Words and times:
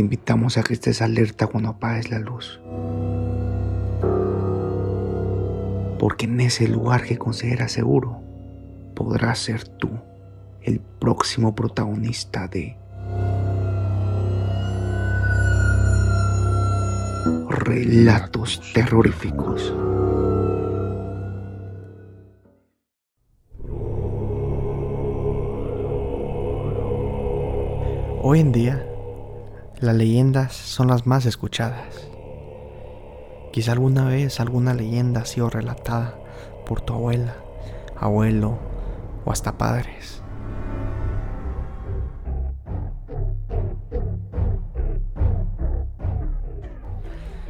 invitamos 0.00 0.56
a 0.58 0.62
que 0.62 0.74
estés 0.74 1.02
alerta 1.02 1.46
cuando 1.46 1.70
apagues 1.70 2.10
la 2.10 2.18
luz. 2.18 2.60
Porque 5.98 6.24
en 6.24 6.40
ese 6.40 6.66
lugar 6.66 7.04
que 7.04 7.18
consideras 7.18 7.72
seguro, 7.72 8.20
podrás 8.94 9.38
ser 9.38 9.68
tú 9.68 9.90
el 10.62 10.80
próximo 10.80 11.54
protagonista 11.54 12.48
de 12.48 12.76
Relatos 17.50 18.60
terroríficos. 18.72 19.74
Hoy 28.22 28.40
en 28.40 28.52
día, 28.52 28.89
las 29.80 29.96
leyendas 29.96 30.52
son 30.52 30.88
las 30.88 31.06
más 31.06 31.24
escuchadas. 31.24 32.10
Quizá 33.50 33.72
alguna 33.72 34.04
vez 34.04 34.38
alguna 34.38 34.74
leyenda 34.74 35.22
ha 35.22 35.24
sido 35.24 35.48
relatada 35.48 36.18
por 36.66 36.82
tu 36.82 36.92
abuela, 36.92 37.36
abuelo 37.96 38.58
o 39.24 39.32
hasta 39.32 39.56
padres. 39.56 40.22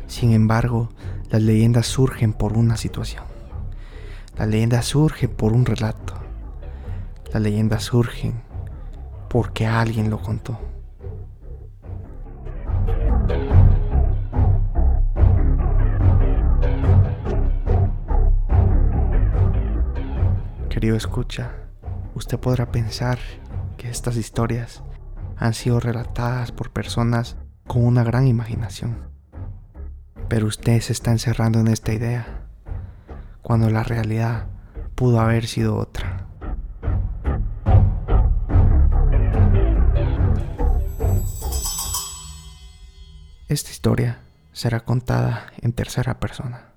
Sin 0.07 0.33
embargo, 0.33 0.91
las 1.31 1.43
leyendas 1.43 1.87
surgen 1.87 2.33
por 2.33 2.57
una 2.57 2.77
situación. 2.77 3.25
Las 4.39 4.47
leyendas 4.47 4.85
surgen 4.87 5.31
por 5.31 5.53
un 5.53 5.67
relato. 5.67 6.15
Las 7.33 7.43
leyendas 7.43 7.83
surgen 7.83 8.43
porque 9.29 9.67
alguien 9.67 10.11
lo 10.11 10.21
contó. 10.21 10.59
Querido 20.81 20.97
escucha, 20.97 21.51
usted 22.15 22.39
podrá 22.39 22.73
pensar 22.73 23.19
que 23.77 23.91
estas 23.91 24.17
historias 24.17 24.83
han 25.37 25.53
sido 25.53 25.79
relatadas 25.79 26.53
por 26.53 26.71
personas 26.71 27.37
con 27.67 27.85
una 27.85 28.03
gran 28.03 28.27
imaginación. 28.27 28.97
Pero 30.31 30.47
usted 30.47 30.81
se 30.81 30.95
está 30.95 31.11
encerrando 31.11 31.61
en 31.61 31.69
esta 31.69 31.93
idea, 31.93 32.47
cuando 33.43 33.69
la 33.69 33.83
realidad 33.83 34.47
pudo 34.95 35.21
haber 35.21 35.47
sido 35.49 35.77
otra. 35.77 36.27
Esta 43.49 43.71
historia 43.71 44.21
será 44.53 44.81
contada 44.81 45.53
en 45.61 45.75
tercera 45.75 46.19
persona. 46.21 46.70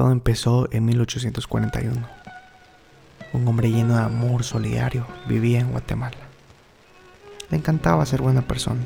Todo 0.00 0.12
empezó 0.12 0.66
en 0.72 0.86
1841. 0.86 2.08
Un 3.34 3.46
hombre 3.46 3.70
lleno 3.70 3.96
de 3.96 4.00
amor 4.00 4.44
solidario 4.44 5.06
vivía 5.28 5.60
en 5.60 5.72
Guatemala. 5.72 6.16
Le 7.50 7.58
encantaba 7.58 8.06
ser 8.06 8.22
buena 8.22 8.40
persona. 8.40 8.80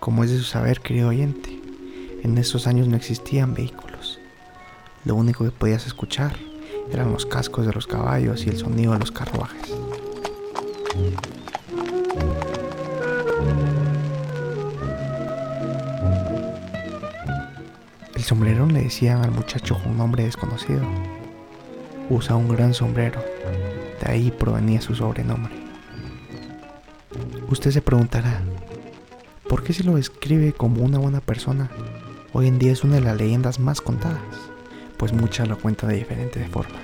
Como 0.00 0.24
es 0.24 0.30
de 0.30 0.38
su 0.38 0.44
saber, 0.44 0.80
querido 0.80 1.08
oyente, 1.08 1.60
en 2.22 2.38
esos 2.38 2.66
años 2.66 2.88
no 2.88 2.96
existían 2.96 3.52
vehículos. 3.52 4.18
Lo 5.04 5.16
único 5.16 5.44
que 5.44 5.50
podías 5.50 5.86
escuchar 5.86 6.34
eran 6.90 7.12
los 7.12 7.26
cascos 7.26 7.66
de 7.66 7.74
los 7.74 7.86
caballos 7.86 8.46
y 8.46 8.48
el 8.48 8.56
sonido 8.56 8.94
de 8.94 9.00
los 9.00 9.12
carruajes. 9.12 9.70
El 18.26 18.30
sombrerón 18.30 18.72
le 18.72 18.82
decían 18.82 19.22
al 19.22 19.30
muchacho 19.30 19.80
un 19.86 19.98
nombre 19.98 20.24
desconocido. 20.24 20.82
Usa 22.10 22.34
un 22.34 22.48
gran 22.48 22.74
sombrero, 22.74 23.22
de 24.02 24.10
ahí 24.10 24.32
provenía 24.32 24.80
su 24.80 24.96
sobrenombre. 24.96 25.54
Usted 27.48 27.70
se 27.70 27.82
preguntará, 27.82 28.42
¿por 29.48 29.62
qué 29.62 29.72
se 29.72 29.84
lo 29.84 29.94
describe 29.94 30.52
como 30.52 30.82
una 30.82 30.98
buena 30.98 31.20
persona? 31.20 31.70
Hoy 32.32 32.48
en 32.48 32.58
día 32.58 32.72
es 32.72 32.82
una 32.82 32.96
de 32.96 33.02
las 33.02 33.16
leyendas 33.16 33.60
más 33.60 33.80
contadas 33.80 34.20
pues 34.96 35.12
muchas 35.12 35.46
lo 35.48 35.58
cuentan 35.58 35.90
de 35.90 35.96
diferente 35.96 36.44
forma. 36.48 36.80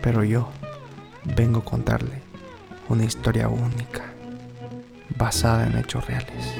Pero 0.00 0.24
yo 0.24 0.48
vengo 1.36 1.60
a 1.60 1.64
contarle 1.64 2.22
una 2.88 3.04
historia 3.04 3.48
única, 3.48 4.11
basada 5.22 5.68
en 5.68 5.78
hechos 5.78 6.04
reales. 6.08 6.52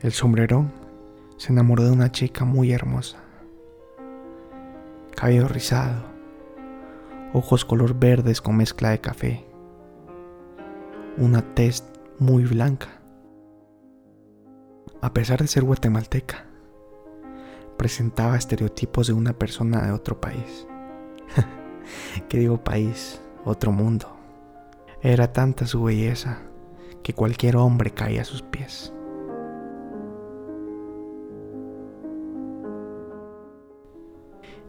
El 0.00 0.10
sombrerón 0.10 0.72
se 1.36 1.52
enamoró 1.52 1.84
de 1.84 1.92
una 1.92 2.10
chica 2.10 2.44
muy 2.44 2.72
hermosa, 2.72 3.18
cabello 5.14 5.46
rizado, 5.46 6.02
ojos 7.32 7.64
color 7.64 7.94
verdes 7.96 8.40
con 8.40 8.56
mezcla 8.56 8.90
de 8.90 9.00
café, 9.00 9.46
una 11.16 11.42
tez 11.54 11.84
muy 12.18 12.42
blanca. 12.42 12.88
A 15.00 15.12
pesar 15.12 15.40
de 15.40 15.46
ser 15.46 15.62
guatemalteca, 15.62 16.44
presentaba 17.76 18.36
estereotipos 18.36 19.06
de 19.06 19.12
una 19.12 19.32
persona 19.32 19.86
de 19.86 19.92
otro 19.92 20.20
país. 20.20 20.66
¿Qué 22.28 22.38
digo 22.38 22.62
país? 22.62 23.20
Otro 23.44 23.72
mundo. 23.72 24.16
Era 25.02 25.32
tanta 25.32 25.66
su 25.66 25.82
belleza 25.82 26.40
que 27.02 27.14
cualquier 27.14 27.56
hombre 27.56 27.90
caía 27.90 28.22
a 28.22 28.24
sus 28.24 28.42
pies. 28.42 28.92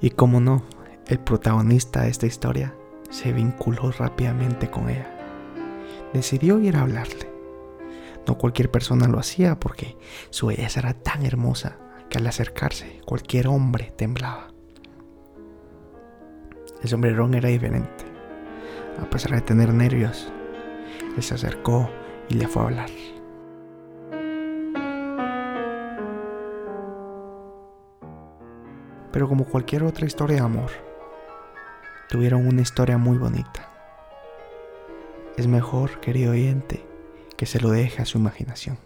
Y 0.01 0.09
como 0.09 0.41
no, 0.41 0.63
el 1.07 1.19
protagonista 1.19 2.01
de 2.01 2.09
esta 2.09 2.25
historia 2.25 2.75
se 3.09 3.31
vinculó 3.31 3.91
rápidamente 3.91 4.69
con 4.69 4.90
ella. 4.90 5.09
Decidió 6.13 6.59
ir 6.59 6.75
a 6.75 6.81
hablarle. 6.81 7.31
No 8.28 8.38
cualquier 8.38 8.72
persona 8.72 9.07
lo 9.07 9.19
hacía 9.19 9.59
porque 9.59 9.97
su 10.30 10.47
belleza 10.47 10.80
era 10.80 10.94
tan 10.94 11.25
hermosa 11.25 11.78
que 12.09 12.18
al 12.18 12.28
acercarse 12.28 13.01
cualquier 13.06 13.47
hombre 13.47 13.94
temblaba. 13.95 14.52
El 16.83 16.89
sombrerón 16.89 17.33
era 17.33 17.47
diferente. 17.47 18.03
A 19.01 19.09
pesar 19.09 19.31
de 19.31 19.41
tener 19.41 19.73
nervios, 19.73 20.31
él 21.16 21.23
se 21.23 21.33
acercó 21.33 21.89
y 22.27 22.33
le 22.35 22.47
fue 22.47 22.61
a 22.61 22.66
hablar. 22.66 22.89
Pero 29.13 29.29
como 29.29 29.45
cualquier 29.45 29.83
otra 29.83 30.05
historia 30.05 30.38
de 30.38 30.44
amor, 30.44 30.71
tuvieron 32.09 32.45
una 32.45 32.61
historia 32.61 32.97
muy 32.97 33.17
bonita. 33.17 33.69
Es 35.38 35.47
mejor, 35.47 36.01
querido 36.01 36.31
oyente, 36.31 36.85
que 37.38 37.45
se 37.45 37.61
lo 37.61 37.69
deje 37.69 38.01
a 38.01 38.05
su 38.05 38.17
imaginación. 38.17 38.77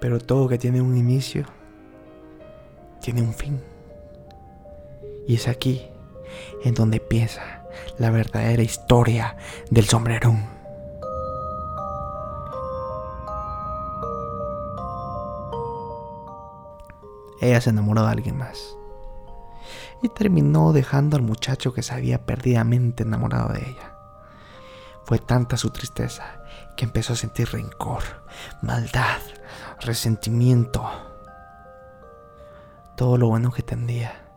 Pero 0.00 0.18
todo 0.18 0.48
que 0.48 0.58
tiene 0.58 0.80
un 0.80 0.96
inicio, 0.96 1.44
tiene 3.00 3.22
un 3.22 3.34
fin. 3.34 3.60
Y 5.26 5.34
es 5.34 5.48
aquí 5.48 5.86
en 6.64 6.74
donde 6.74 6.98
empieza 6.98 7.64
la 7.98 8.10
verdadera 8.10 8.62
historia 8.62 9.36
del 9.70 9.84
sombrerón. 9.84 10.58
ella 17.40 17.60
se 17.60 17.70
enamoró 17.70 18.02
de 18.02 18.10
alguien 18.10 18.36
más. 18.36 18.76
Y 20.02 20.08
terminó 20.08 20.72
dejando 20.72 21.16
al 21.16 21.22
muchacho 21.22 21.72
que 21.72 21.82
se 21.82 21.94
había 21.94 22.24
perdidamente 22.24 23.02
enamorado 23.02 23.52
de 23.52 23.60
ella. 23.60 23.97
Fue 25.08 25.18
tanta 25.18 25.56
su 25.56 25.70
tristeza 25.70 26.42
que 26.76 26.84
empezó 26.84 27.14
a 27.14 27.16
sentir 27.16 27.48
rencor, 27.50 28.02
maldad, 28.60 29.16
resentimiento. 29.80 30.86
Todo 32.94 33.16
lo 33.16 33.28
bueno 33.28 33.50
que 33.50 33.62
tendría 33.62 34.28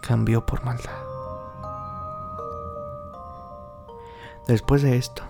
cambió 0.00 0.46
por 0.46 0.64
maldad. 0.64 0.96
Después 4.48 4.80
de 4.80 4.96
esto, 4.96 5.22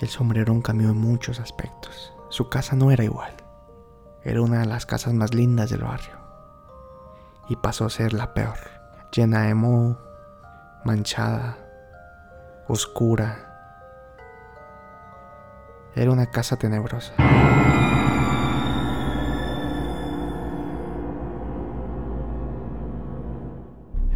el 0.00 0.08
sombrerón 0.10 0.60
cambió 0.60 0.90
en 0.90 0.98
muchos 0.98 1.40
aspectos. 1.40 2.12
Su 2.28 2.50
casa 2.50 2.76
no 2.76 2.90
era 2.90 3.04
igual. 3.04 3.32
Era 4.22 4.42
una 4.42 4.58
de 4.58 4.66
las 4.66 4.84
casas 4.84 5.14
más 5.14 5.32
lindas 5.32 5.70
del 5.70 5.84
barrio. 5.84 6.18
Y 7.48 7.56
pasó 7.56 7.86
a 7.86 7.90
ser 7.90 8.12
la 8.12 8.34
peor, 8.34 8.58
llena 9.12 9.44
de 9.44 9.54
moho, 9.54 9.96
manchada, 10.84 11.63
oscura. 12.68 13.50
Era 15.94 16.10
una 16.10 16.26
casa 16.26 16.56
tenebrosa. 16.56 17.12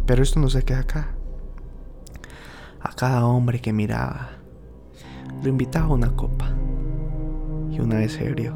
Pero 0.05 0.23
esto 0.23 0.39
no 0.39 0.49
se 0.49 0.63
queda 0.63 0.79
acá. 0.79 1.09
A 2.81 2.93
cada 2.95 3.25
hombre 3.25 3.61
que 3.61 3.71
miraba, 3.71 4.29
lo 5.43 5.49
invitaba 5.49 5.85
a 5.85 5.93
una 5.93 6.15
copa. 6.15 6.49
Y 7.69 7.79
una 7.79 7.97
vez 7.97 8.19
ebrio, 8.19 8.55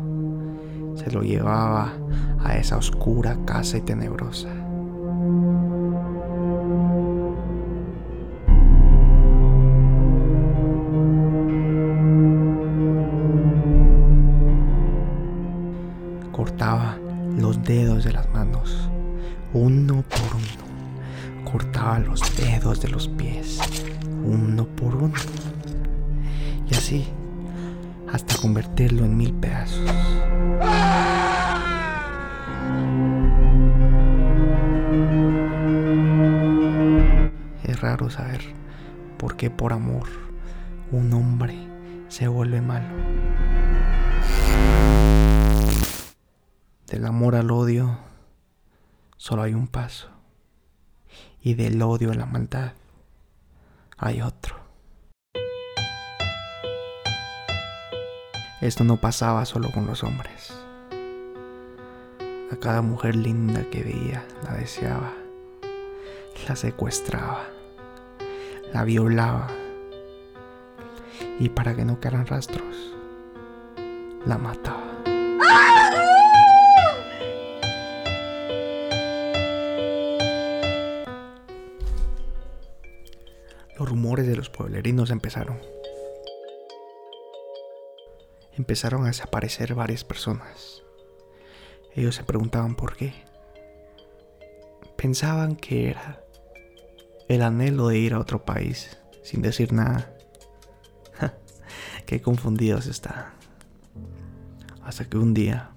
se 0.95 1.11
lo 1.11 1.21
llevaba 1.21 1.93
a 2.43 2.57
esa 2.57 2.77
oscura 2.77 3.37
casa 3.45 3.77
y 3.77 3.81
tenebrosa. 3.81 4.49
Dedos 17.63 18.03
de 18.03 18.11
las 18.11 18.29
manos, 18.29 18.89
uno 19.53 20.03
por 20.03 20.35
uno. 20.35 21.49
Cortaba 21.49 21.99
los 21.99 22.35
dedos 22.35 22.81
de 22.81 22.89
los 22.89 23.07
pies, 23.07 23.59
uno 24.25 24.65
por 24.65 24.95
uno. 24.95 25.13
Y 26.69 26.75
así, 26.75 27.07
hasta 28.11 28.35
convertirlo 28.37 29.05
en 29.05 29.17
mil 29.17 29.33
pedazos. 29.33 29.89
Es 37.63 37.79
raro 37.79 38.09
saber 38.09 38.41
por 39.17 39.37
qué 39.37 39.49
por 39.49 39.73
amor 39.73 40.07
un 40.91 41.13
hombre 41.13 41.55
se 42.09 42.27
vuelve 42.27 42.61
malo. 42.61 42.87
Del 46.93 47.07
amor 47.07 47.33
al 47.33 47.49
odio 47.49 47.97
solo 49.17 49.41
hay 49.41 49.55
un 49.55 49.67
paso. 49.67 50.09
Y 51.41 51.55
del 51.55 51.81
odio 51.81 52.11
a 52.11 52.13
la 52.13 52.27
maldad 52.27 52.73
hay 53.97 54.21
otro. 54.21 54.57
Esto 58.61 58.83
no 58.83 58.97
pasaba 58.97 59.43
solo 59.45 59.71
con 59.71 59.87
los 59.87 60.03
hombres. 60.03 60.53
A 62.51 62.57
cada 62.57 62.83
mujer 62.83 63.15
linda 63.15 63.67
que 63.71 63.81
veía 63.81 64.23
la 64.43 64.53
deseaba, 64.53 65.13
la 66.47 66.55
secuestraba, 66.55 67.47
la 68.71 68.83
violaba 68.83 69.47
y 71.39 71.49
para 71.49 71.75
que 71.75 71.85
no 71.85 71.99
quedaran 71.99 72.27
rastros, 72.27 72.93
la 74.27 74.37
mataba. 74.37 74.82
Rumores 83.93 84.25
de 84.25 84.35
los 84.35 84.49
pueblerinos 84.49 85.11
empezaron. 85.11 85.59
Empezaron 88.53 89.03
a 89.03 89.09
desaparecer 89.09 89.75
varias 89.75 90.03
personas. 90.03 90.81
Ellos 91.93 92.15
se 92.15 92.23
preguntaban 92.23 92.73
por 92.73 92.95
qué. 92.95 93.13
Pensaban 94.97 95.55
que 95.55 95.91
era 95.91 96.23
el 97.27 97.43
anhelo 97.43 97.89
de 97.89 97.99
ir 97.99 98.15
a 98.15 98.19
otro 98.19 98.43
país 98.43 98.97
sin 99.21 99.43
decir 99.43 99.73
nada. 99.73 100.11
qué 102.07 102.19
confundidos 102.19 102.87
estaban. 102.87 103.31
Hasta 104.81 105.05
que 105.05 105.19
un 105.19 105.35
día, 105.35 105.69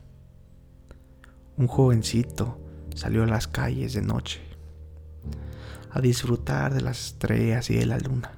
un 1.58 1.66
jovencito 1.66 2.58
salió 2.94 3.24
a 3.24 3.26
las 3.26 3.46
calles 3.46 3.92
de 3.92 4.00
noche 4.00 4.45
a 5.96 6.00
disfrutar 6.00 6.74
de 6.74 6.82
las 6.82 7.06
estrellas 7.06 7.70
y 7.70 7.76
de 7.76 7.86
la 7.86 7.98
luna. 7.98 8.30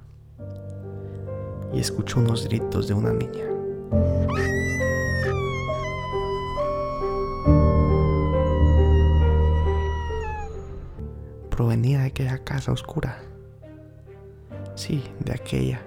Y 1.73 1.81
escuchó 1.81 2.21
unos 2.21 2.45
gritos 2.45 2.87
de 2.87 2.95
una 2.95 3.13
niña. 3.13 3.47
Provenía 11.51 11.99
de 11.99 12.07
aquella 12.07 12.45
casa 12.45 12.71
oscura. 12.71 13.19
Sí, 14.77 15.03
de 15.19 15.33
aquella 15.33 15.81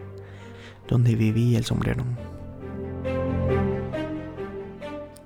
donde 0.89 1.15
vivía 1.15 1.57
el 1.57 1.63
sombrerón. 1.63 2.17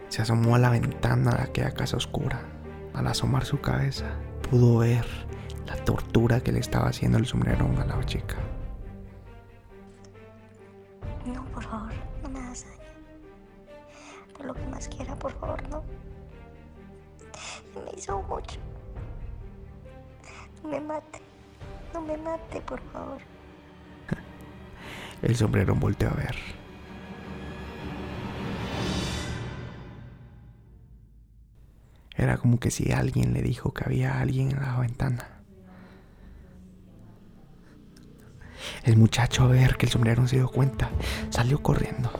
Se 0.09 0.21
asomó 0.21 0.53
a 0.53 0.59
la 0.59 0.69
ventana 0.69 1.31
de 1.31 1.41
aquella 1.41 1.71
casa 1.71 1.97
oscura. 1.97 2.39
Al 2.93 3.07
asomar 3.07 3.45
su 3.45 3.59
cabeza, 3.59 4.11
pudo 4.47 4.77
ver 4.77 5.24
tortura 5.85 6.41
que 6.41 6.51
le 6.51 6.59
estaba 6.59 6.89
haciendo 6.89 7.17
el 7.17 7.25
sombrerón 7.25 7.77
a 7.77 7.85
la 7.85 8.03
chica. 8.05 8.35
No, 11.25 11.45
por 11.45 11.63
favor, 11.63 11.93
no 12.23 12.29
me 12.29 12.39
hagas 12.39 12.65
daño. 12.65 12.89
Por 14.35 14.45
lo 14.47 14.53
que 14.53 14.65
más 14.67 14.87
quiera, 14.87 15.15
por 15.15 15.31
favor, 15.39 15.69
no. 15.69 15.83
Me 17.83 17.91
hizo 17.97 18.21
mucho. 18.23 18.59
No 20.63 20.69
me 20.69 20.81
mate. 20.81 21.21
No 21.93 22.01
me 22.01 22.17
mate, 22.17 22.61
por 22.61 22.81
favor. 22.91 23.21
El 25.21 25.35
sombrerón 25.35 25.79
volteó 25.79 26.09
a 26.09 26.13
ver. 26.13 26.35
Era 32.17 32.37
como 32.37 32.59
que 32.59 32.71
si 32.71 32.91
alguien 32.91 33.33
le 33.33 33.41
dijo 33.41 33.73
que 33.73 33.83
había 33.85 34.19
alguien 34.19 34.51
en 34.51 34.61
la 34.61 34.77
ventana. 34.77 35.34
El 38.85 38.97
muchacho 38.97 39.43
a 39.43 39.47
ver 39.47 39.77
que 39.77 39.87
el 39.87 39.91
sombrero 39.91 40.27
se 40.27 40.35
dio 40.35 40.47
cuenta, 40.47 40.91
salió 41.31 41.59
corriendo. 41.59 42.11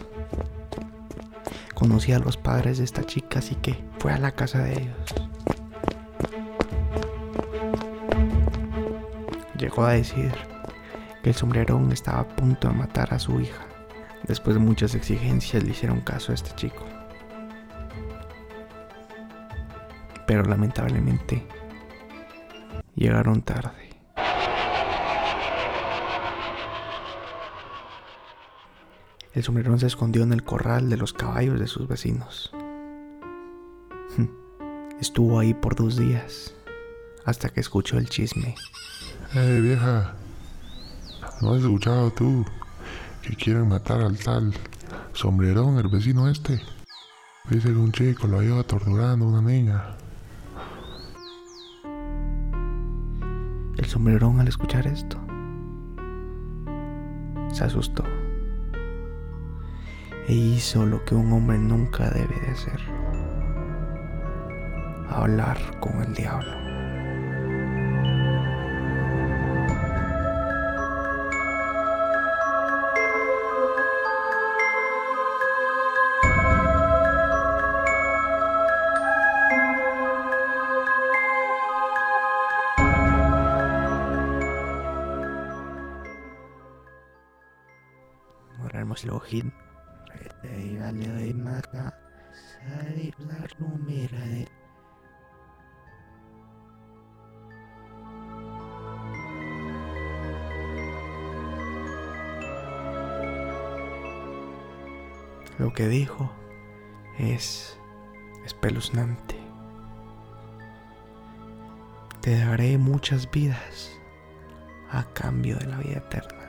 Conocía 1.76 2.16
a 2.16 2.20
los 2.20 2.38
padres 2.38 2.80
de 2.80 2.84
esta 2.84 3.04
chica, 3.04 3.38
así 3.38 3.54
que 3.54 3.84
fue 4.00 4.12
a 4.12 4.18
la 4.18 4.32
casa 4.32 4.64
de 4.64 4.74
ellos. 4.74 5.16
Llegó 9.60 9.86
a 9.86 9.94
decir 9.94 10.32
que 11.22 11.30
el 11.30 11.36
sombrerón 11.36 11.92
estaba 11.92 12.22
a 12.22 12.28
punto 12.28 12.68
de 12.68 12.74
matar 12.74 13.14
a 13.14 13.20
su 13.20 13.40
hija. 13.40 13.68
Después 14.24 14.56
de 14.56 14.60
muchas 14.60 14.96
exigencias 14.96 15.64
le 15.64 15.70
hicieron 15.70 16.02
caso 16.02 16.32
a 16.32 16.36
este 16.36 16.56
chico. 16.56 16.84
Pero 20.26 20.44
lamentablemente 20.44 21.46
llegaron 22.96 23.44
tarde. 23.44 23.85
El 29.36 29.44
sombrerón 29.44 29.78
se 29.78 29.88
escondió 29.88 30.24
en 30.24 30.32
el 30.32 30.46
corral 30.46 30.90
de 30.90 30.96
los 30.96 31.12
caballos 31.12 31.60
de 31.60 31.68
sus 31.68 31.90
vecinos. 31.90 32.54
Estuvo 35.02 35.38
ahí 35.38 35.54
por 35.54 35.76
dos 35.76 35.98
días, 35.98 36.56
hasta 37.26 37.50
que 37.50 37.60
escuchó 37.60 37.98
el 37.98 38.08
chisme. 38.08 38.56
¡Eh, 39.34 39.60
vieja! 39.62 40.16
¿No 41.42 41.54
has 41.54 41.62
escuchado 41.62 42.12
tú 42.12 42.46
que 43.22 43.36
quieren 43.36 43.68
matar 43.68 44.00
al 44.00 44.18
tal 44.18 44.54
sombrerón, 45.12 45.80
el 45.80 45.90
vecino 45.90 46.30
este? 46.30 46.62
Dice 47.50 47.68
que 47.68 47.76
un 47.76 47.92
chico 47.92 48.28
lo 48.28 48.42
ido 48.42 48.64
torturando 48.64 49.26
a 49.26 49.28
una 49.28 49.42
niña. 49.42 49.98
El 53.78 53.86
sombrerón 53.86 54.40
al 54.40 54.48
escuchar 54.48 54.88
esto 54.88 55.20
se 57.52 57.64
asustó 57.66 58.04
e 60.28 60.34
hizo 60.34 60.86
lo 60.86 61.04
que 61.06 61.16
un 61.16 61.32
hombre 61.32 61.58
nunca 61.58 62.10
debe 62.10 62.40
de 62.42 62.52
hacer. 62.52 62.80
Hablar 65.10 65.58
con 65.80 66.02
el 66.02 66.14
diablo 66.14 66.66
la 90.80 90.92
de 90.92 91.36
Lo 105.58 105.74
que 105.74 105.88
dijo 105.88 106.32
es 107.18 107.80
espeluznante. 108.46 109.36
Te 112.22 112.38
daré 112.38 112.78
muchas 112.78 113.30
vidas 113.32 113.92
a 114.92 115.06
cambio 115.14 115.58
de 115.58 115.68
la 115.68 115.78
vida 115.78 115.98
eterna. 115.98 116.45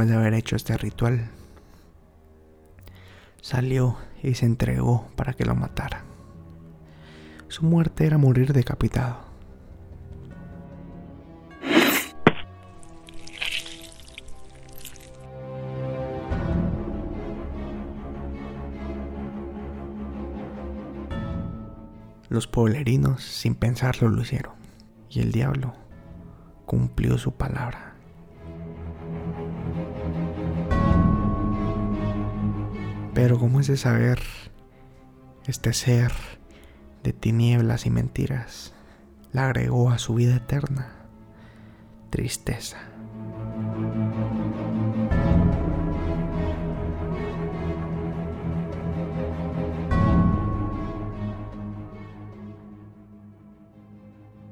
De 0.00 0.14
haber 0.14 0.32
hecho 0.32 0.56
este 0.56 0.78
ritual, 0.78 1.28
salió 3.42 3.98
y 4.22 4.34
se 4.34 4.46
entregó 4.46 5.06
para 5.14 5.34
que 5.34 5.44
lo 5.44 5.54
matara. 5.54 6.04
Su 7.48 7.64
muerte 7.64 8.06
era 8.06 8.16
morir 8.16 8.54
decapitado. 8.54 9.18
Los 22.30 22.46
pueblerinos, 22.46 23.22
sin 23.22 23.54
pensarlo, 23.54 24.08
lo 24.08 24.22
hicieron. 24.22 24.54
Y 25.10 25.20
el 25.20 25.30
diablo 25.30 25.74
cumplió 26.64 27.18
su 27.18 27.32
palabra. 27.32 27.89
Pero 33.14 33.38
como 33.38 33.60
es 33.60 33.66
de 33.66 33.76
saber, 33.76 34.20
este 35.46 35.72
ser 35.72 36.12
de 37.02 37.12
tinieblas 37.12 37.86
y 37.86 37.90
mentiras 37.90 38.72
le 39.32 39.40
agregó 39.40 39.90
a 39.90 39.98
su 39.98 40.14
vida 40.14 40.36
eterna. 40.36 40.92
Tristeza. 42.10 42.78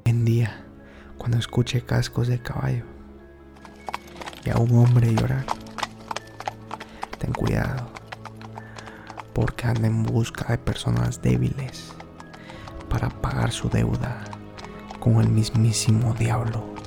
En 0.05 0.25
día, 0.25 0.65
cuando 1.17 1.37
escuche 1.37 1.81
cascos 1.81 2.27
de 2.27 2.41
caballo 2.41 2.85
y 4.45 4.49
a 4.49 4.57
un 4.57 4.71
hombre 4.73 5.13
llorar, 5.13 5.45
ten 7.19 7.33
cuidado, 7.33 7.88
porque 9.39 9.67
anda 9.67 9.87
en 9.87 10.03
busca 10.03 10.51
de 10.51 10.57
personas 10.57 11.21
débiles 11.21 11.93
para 12.89 13.07
pagar 13.07 13.53
su 13.53 13.69
deuda 13.69 14.25
con 14.99 15.21
el 15.21 15.29
mismísimo 15.29 16.13
diablo. 16.15 16.78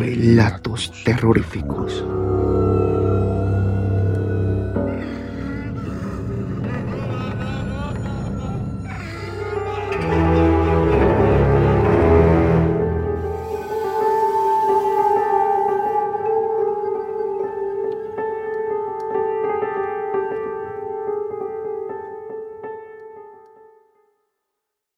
Relatos 0.00 0.90
terroríficos. 1.04 2.02